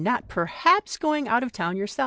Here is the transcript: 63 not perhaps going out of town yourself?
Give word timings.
63 0.03 0.11
not 0.13 0.27
perhaps 0.27 0.97
going 0.97 1.27
out 1.27 1.43
of 1.43 1.51
town 1.51 1.77
yourself? 1.77 1.99